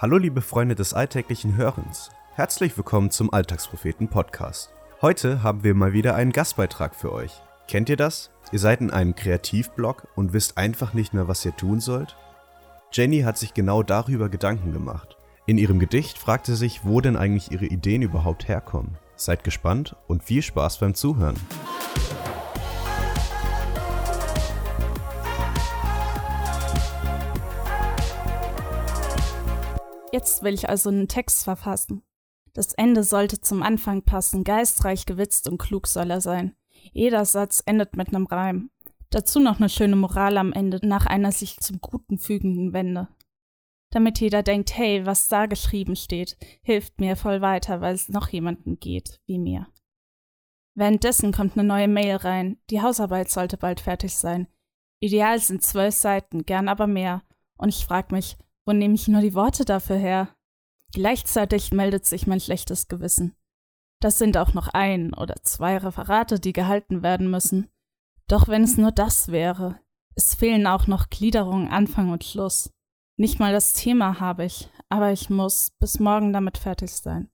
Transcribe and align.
Hallo 0.00 0.16
liebe 0.16 0.40
Freunde 0.40 0.74
des 0.74 0.94
alltäglichen 0.94 1.58
Hörens. 1.58 2.08
Herzlich 2.32 2.74
willkommen 2.74 3.10
zum 3.10 3.30
Alltagspropheten 3.34 4.08
Podcast. 4.08 4.72
Heute 5.02 5.42
haben 5.42 5.62
wir 5.62 5.74
mal 5.74 5.92
wieder 5.92 6.14
einen 6.14 6.32
Gastbeitrag 6.32 6.94
für 6.94 7.12
euch. 7.12 7.42
Kennt 7.68 7.90
ihr 7.90 7.98
das? 7.98 8.30
Ihr 8.50 8.60
seid 8.60 8.80
in 8.80 8.90
einem 8.90 9.14
Kreativblog 9.14 10.08
und 10.16 10.32
wisst 10.32 10.56
einfach 10.56 10.94
nicht 10.94 11.12
mehr, 11.12 11.28
was 11.28 11.44
ihr 11.44 11.54
tun 11.54 11.80
sollt? 11.80 12.16
Jenny 12.92 13.20
hat 13.20 13.36
sich 13.36 13.52
genau 13.52 13.82
darüber 13.82 14.30
Gedanken 14.30 14.72
gemacht. 14.72 15.18
In 15.44 15.58
ihrem 15.58 15.78
Gedicht 15.78 16.16
fragt 16.16 16.46
sie 16.46 16.56
sich, 16.56 16.82
wo 16.82 17.02
denn 17.02 17.18
eigentlich 17.18 17.52
ihre 17.52 17.66
Ideen 17.66 18.00
überhaupt 18.00 18.48
herkommen. 18.48 18.96
Seid 19.16 19.44
gespannt 19.44 19.96
und 20.06 20.24
viel 20.24 20.40
Spaß 20.40 20.78
beim 20.78 20.94
Zuhören. 20.94 21.36
Jetzt 30.12 30.42
will 30.42 30.54
ich 30.54 30.68
also 30.68 30.88
einen 30.88 31.08
Text 31.08 31.44
verfassen. 31.44 32.02
Das 32.52 32.72
Ende 32.74 33.04
sollte 33.04 33.40
zum 33.40 33.62
Anfang 33.62 34.02
passen, 34.02 34.42
geistreich 34.42 35.06
gewitzt 35.06 35.48
und 35.48 35.58
klug 35.58 35.86
soll 35.86 36.10
er 36.10 36.20
sein. 36.20 36.56
Jeder 36.92 37.24
Satz 37.24 37.62
endet 37.64 37.96
mit 37.96 38.08
einem 38.08 38.26
Reim. 38.26 38.70
Dazu 39.10 39.38
noch 39.38 39.58
eine 39.58 39.68
schöne 39.68 39.96
Moral 39.96 40.36
am 40.36 40.52
Ende, 40.52 40.84
nach 40.86 41.06
einer 41.06 41.30
sich 41.30 41.58
zum 41.60 41.80
Guten 41.80 42.18
fügenden 42.18 42.72
Wende. 42.72 43.08
Damit 43.90 44.20
jeder 44.20 44.42
denkt, 44.42 44.76
hey, 44.76 45.04
was 45.04 45.28
da 45.28 45.46
geschrieben 45.46 45.96
steht, 45.96 46.36
hilft 46.62 47.00
mir 47.00 47.16
voll 47.16 47.40
weiter, 47.40 47.80
weil 47.80 47.94
es 47.94 48.08
noch 48.08 48.28
jemanden 48.28 48.78
geht, 48.78 49.20
wie 49.26 49.38
mir. 49.38 49.66
Währenddessen 50.76 51.32
kommt 51.32 51.54
eine 51.54 51.66
neue 51.66 51.88
Mail 51.88 52.16
rein. 52.16 52.58
Die 52.70 52.80
Hausarbeit 52.80 53.30
sollte 53.30 53.56
bald 53.56 53.80
fertig 53.80 54.14
sein. 54.14 54.46
Ideal 55.00 55.38
sind 55.40 55.62
zwölf 55.62 55.94
Seiten, 55.94 56.44
gern 56.44 56.68
aber 56.68 56.86
mehr. 56.86 57.22
Und 57.56 57.70
ich 57.70 57.84
frag 57.84 58.12
mich, 58.12 58.36
wo 58.70 58.72
nehme 58.72 58.94
ich 58.94 59.08
nur 59.08 59.20
die 59.20 59.34
Worte 59.34 59.64
dafür 59.64 59.96
her? 59.96 60.28
Gleichzeitig 60.92 61.72
meldet 61.72 62.06
sich 62.06 62.28
mein 62.28 62.38
schlechtes 62.38 62.86
Gewissen. 62.86 63.34
Das 63.98 64.16
sind 64.16 64.36
auch 64.36 64.54
noch 64.54 64.68
ein 64.68 65.12
oder 65.12 65.34
zwei 65.42 65.76
Referate, 65.76 66.38
die 66.38 66.52
gehalten 66.52 67.02
werden 67.02 67.28
müssen. 67.28 67.68
Doch 68.28 68.46
wenn 68.46 68.62
es 68.62 68.76
nur 68.76 68.92
das 68.92 69.32
wäre. 69.32 69.80
Es 70.14 70.36
fehlen 70.36 70.68
auch 70.68 70.86
noch 70.86 71.10
Gliederungen 71.10 71.66
Anfang 71.66 72.10
und 72.10 72.22
Schluss. 72.22 72.72
Nicht 73.16 73.40
mal 73.40 73.52
das 73.52 73.72
Thema 73.72 74.20
habe 74.20 74.44
ich, 74.44 74.70
aber 74.88 75.10
ich 75.10 75.30
muss 75.30 75.72
bis 75.80 75.98
morgen 75.98 76.32
damit 76.32 76.56
fertig 76.56 76.92
sein. 76.92 77.28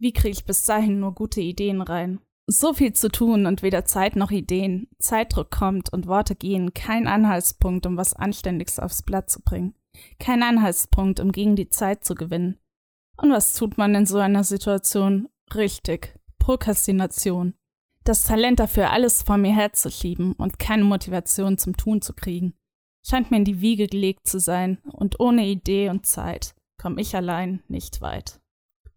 Wie 0.00 0.12
kriege 0.12 0.32
ich 0.32 0.44
bis 0.44 0.64
dahin 0.64 0.98
nur 0.98 1.14
gute 1.14 1.40
Ideen 1.40 1.82
rein? 1.82 2.18
So 2.48 2.74
viel 2.74 2.94
zu 2.94 3.12
tun 3.12 3.46
und 3.46 3.62
weder 3.62 3.84
Zeit 3.84 4.16
noch 4.16 4.32
Ideen. 4.32 4.88
Zeitdruck 4.98 5.52
kommt 5.52 5.92
und 5.92 6.08
Worte 6.08 6.34
gehen, 6.34 6.74
kein 6.74 7.06
Anhaltspunkt, 7.06 7.86
um 7.86 7.96
was 7.96 8.12
Anständiges 8.12 8.80
aufs 8.80 9.04
Blatt 9.04 9.30
zu 9.30 9.40
bringen. 9.40 9.76
Kein 10.18 10.42
Anhaltspunkt, 10.42 11.20
um 11.20 11.32
gegen 11.32 11.56
die 11.56 11.68
Zeit 11.68 12.04
zu 12.04 12.14
gewinnen. 12.14 12.58
Und 13.16 13.30
was 13.30 13.54
tut 13.54 13.78
man 13.78 13.94
in 13.94 14.06
so 14.06 14.18
einer 14.18 14.44
Situation? 14.44 15.28
Richtig, 15.54 16.18
Prokrastination. 16.38 17.54
Das 18.04 18.24
Talent 18.24 18.60
dafür, 18.60 18.90
alles 18.90 19.22
vor 19.22 19.36
mir 19.36 19.54
herzuschieben 19.54 20.32
und 20.32 20.58
keine 20.58 20.84
Motivation 20.84 21.58
zum 21.58 21.76
Tun 21.76 22.00
zu 22.00 22.14
kriegen, 22.14 22.54
scheint 23.06 23.30
mir 23.30 23.38
in 23.38 23.44
die 23.44 23.60
Wiege 23.60 23.86
gelegt 23.86 24.26
zu 24.26 24.38
sein, 24.38 24.78
und 24.84 25.20
ohne 25.20 25.46
Idee 25.46 25.88
und 25.90 26.06
Zeit 26.06 26.54
komme 26.80 27.00
ich 27.00 27.14
allein 27.16 27.62
nicht 27.68 28.00
weit. 28.00 28.40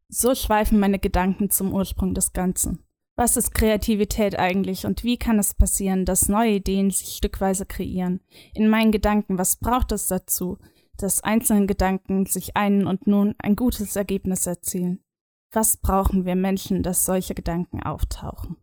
So 0.08 0.36
schweifen 0.36 0.80
meine 0.80 1.00
Gedanken 1.00 1.50
zum 1.50 1.74
Ursprung 1.74 2.14
des 2.14 2.34
Ganzen. 2.34 2.84
Was 3.18 3.38
ist 3.38 3.54
Kreativität 3.54 4.40
eigentlich 4.40 4.86
und 4.86 5.04
wie 5.04 5.18
kann 5.18 5.40
es 5.40 5.54
passieren, 5.54 6.06
dass 6.06 6.30
neue 6.30 6.56
Ideen 6.56 6.92
sich 6.92 7.10
stückweise 7.16 7.66
kreieren? 7.66 8.22
In 8.54 8.70
meinen 8.70 8.92
Gedanken, 8.92 9.38
was 9.38 9.58
braucht 9.58 9.92
es 9.92 10.08
dazu? 10.08 10.58
Dass 11.02 11.24
einzelne 11.24 11.66
Gedanken 11.66 12.26
sich 12.26 12.56
einen 12.56 12.88
und 12.88 13.08
nun 13.08 13.36
ein 13.40 13.56
gutes 13.56 13.96
Ergebnis 13.96 14.46
erzielen. 14.48 15.04
Was 15.52 15.78
brauchen 15.78 16.26
wir 16.26 16.36
Menschen, 16.36 16.84
dass 16.84 17.06
solche 17.06 17.36
Gedanken 17.36 17.84
auftauchen? 17.84 18.58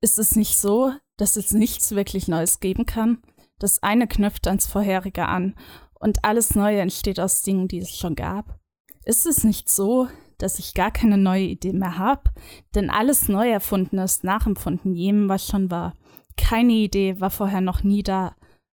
Ist 0.00 0.18
es 0.18 0.36
nicht 0.36 0.58
so, 0.58 0.92
dass 1.16 1.36
es 1.36 1.52
nichts 1.52 1.92
wirklich 1.92 2.28
Neues 2.28 2.60
geben 2.60 2.86
kann? 2.86 3.22
Das 3.58 3.82
eine 3.82 4.08
knüpft 4.08 4.48
ans 4.48 4.66
vorherige 4.66 5.26
an 5.28 5.54
und 5.94 6.24
alles 6.24 6.56
Neue 6.56 6.80
entsteht 6.80 7.20
aus 7.20 7.42
Dingen, 7.42 7.68
die 7.68 7.78
es 7.78 7.96
schon 7.96 8.16
gab? 8.16 8.58
Ist 9.04 9.24
es 9.26 9.44
nicht 9.44 9.68
so, 9.68 10.08
dass 10.38 10.58
ich 10.58 10.74
gar 10.74 10.90
keine 10.90 11.16
neue 11.16 11.44
Idee 11.44 11.72
mehr 11.72 11.98
habe? 11.98 12.30
Denn 12.74 12.90
alles 12.90 13.28
neu 13.28 13.48
erfunden 13.48 13.98
ist 13.98 14.24
nachempfunden 14.24 14.94
jenem, 14.94 15.28
was 15.28 15.46
schon 15.46 15.70
war. 15.70 15.94
Keine 16.36 16.72
Idee 16.72 17.20
war 17.20 17.30
vorher 17.30 17.60
noch 17.60 17.84
nie 17.84 18.02
da. 18.02 18.34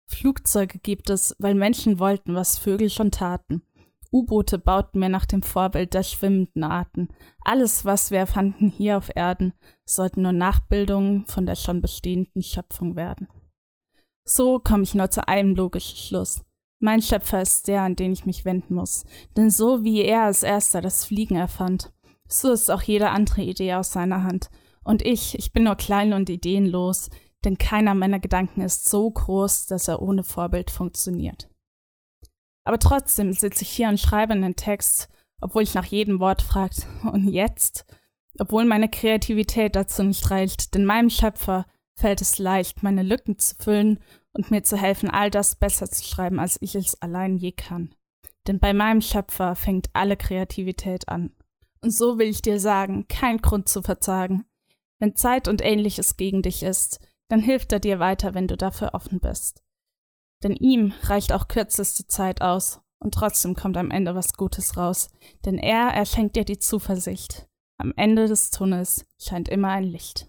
Flugzeuge 0.08 0.78
gibt 0.78 1.10
es, 1.10 1.34
weil 1.38 1.54
Menschen 1.54 1.98
wollten, 1.98 2.34
was 2.34 2.58
Vögel 2.58 2.90
schon 2.90 3.10
taten. 3.10 3.62
U-Boote 4.12 4.58
bauten 4.58 5.00
wir 5.00 5.08
nach 5.08 5.26
dem 5.26 5.42
Vorbild 5.42 5.94
der 5.94 6.02
schwimmenden 6.02 6.64
Arten. 6.64 7.08
Alles, 7.42 7.84
was 7.84 8.10
wir 8.10 8.18
erfanden 8.18 8.68
hier 8.68 8.96
auf 8.96 9.10
Erden, 9.14 9.52
sollten 9.84 10.22
nur 10.22 10.32
Nachbildungen 10.32 11.26
von 11.26 11.44
der 11.44 11.56
schon 11.56 11.80
bestehenden 11.80 12.42
Schöpfung 12.42 12.96
werden. 12.96 13.28
So 14.24 14.58
komme 14.58 14.84
ich 14.84 14.94
nur 14.94 15.10
zu 15.10 15.26
einem 15.28 15.54
logischen 15.54 15.96
Schluss. 15.96 16.44
Mein 16.78 17.02
Schöpfer 17.02 17.42
ist 17.42 17.68
der, 17.68 17.82
an 17.82 17.96
den 17.96 18.12
ich 18.12 18.26
mich 18.26 18.44
wenden 18.44 18.74
muss. 18.74 19.04
Denn 19.36 19.50
so 19.50 19.82
wie 19.82 20.02
er 20.02 20.22
als 20.22 20.42
erster 20.42 20.80
das 20.80 21.04
Fliegen 21.04 21.36
erfand, 21.36 21.92
so 22.28 22.52
ist 22.52 22.70
auch 22.70 22.82
jede 22.82 23.10
andere 23.10 23.42
Idee 23.42 23.74
aus 23.74 23.92
seiner 23.92 24.22
Hand. 24.22 24.50
Und 24.82 25.02
ich, 25.02 25.38
ich 25.38 25.52
bin 25.52 25.64
nur 25.64 25.76
klein 25.76 26.12
und 26.12 26.28
ideenlos, 26.28 27.08
denn 27.44 27.58
keiner 27.58 27.94
meiner 27.94 28.18
Gedanken 28.18 28.60
ist 28.60 28.88
so 28.88 29.10
groß, 29.10 29.66
dass 29.66 29.88
er 29.88 30.02
ohne 30.02 30.24
Vorbild 30.24 30.70
funktioniert. 30.70 31.48
Aber 32.64 32.78
trotzdem 32.78 33.32
sitze 33.32 33.62
ich 33.62 33.70
hier 33.70 33.88
und 33.88 34.00
schreibe 34.00 34.32
einen 34.32 34.56
Text, 34.56 35.08
obwohl 35.40 35.62
ich 35.62 35.74
nach 35.74 35.84
jedem 35.84 36.18
Wort 36.18 36.42
fragt, 36.42 36.86
und 37.04 37.28
jetzt? 37.28 37.86
Obwohl 38.38 38.64
meine 38.64 38.88
Kreativität 38.88 39.76
dazu 39.76 40.02
nicht 40.02 40.30
reicht, 40.30 40.74
denn 40.74 40.84
meinem 40.84 41.10
Schöpfer 41.10 41.66
fällt 41.94 42.20
es 42.20 42.38
leicht, 42.38 42.82
meine 42.82 43.02
Lücken 43.02 43.38
zu 43.38 43.54
füllen 43.56 44.00
und 44.32 44.50
mir 44.50 44.62
zu 44.62 44.76
helfen, 44.76 45.10
all 45.10 45.30
das 45.30 45.56
besser 45.56 45.88
zu 45.88 46.04
schreiben, 46.04 46.38
als 46.38 46.60
ich 46.60 46.74
es 46.74 47.00
allein 47.00 47.36
je 47.36 47.52
kann. 47.52 47.94
Denn 48.46 48.58
bei 48.58 48.74
meinem 48.74 49.00
Schöpfer 49.00 49.56
fängt 49.56 49.88
alle 49.92 50.16
Kreativität 50.16 51.08
an. 51.08 51.32
Und 51.80 51.90
so 51.90 52.18
will 52.18 52.28
ich 52.28 52.42
dir 52.42 52.60
sagen, 52.60 53.06
kein 53.08 53.38
Grund 53.38 53.68
zu 53.68 53.82
verzagen. 53.82 54.44
Wenn 54.98 55.16
Zeit 55.16 55.48
und 55.48 55.62
ähnliches 55.62 56.16
gegen 56.16 56.42
dich 56.42 56.62
ist, 56.62 57.00
dann 57.28 57.40
hilft 57.40 57.72
er 57.72 57.80
dir 57.80 57.98
weiter, 57.98 58.34
wenn 58.34 58.48
du 58.48 58.56
dafür 58.56 58.94
offen 58.94 59.20
bist. 59.20 59.62
Denn 60.42 60.54
ihm 60.54 60.92
reicht 61.02 61.32
auch 61.32 61.48
kürzeste 61.48 62.06
Zeit 62.06 62.42
aus 62.42 62.80
und 62.98 63.14
trotzdem 63.14 63.54
kommt 63.54 63.76
am 63.76 63.90
Ende 63.90 64.14
was 64.14 64.34
Gutes 64.34 64.76
raus, 64.76 65.08
denn 65.44 65.58
er 65.58 65.88
erschenkt 65.88 66.36
dir 66.36 66.44
die 66.44 66.58
Zuversicht. 66.58 67.46
Am 67.78 67.92
Ende 67.96 68.26
des 68.26 68.50
Tunnels 68.50 69.06
scheint 69.18 69.48
immer 69.48 69.68
ein 69.68 69.84
Licht. 69.84 70.28